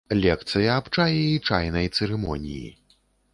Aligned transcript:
Лекцыя 0.21 0.69
аб 0.83 0.87
чаі 0.97 1.19
і 1.33 1.37
чайнай 1.51 1.87
цырымоніі. 1.97 2.65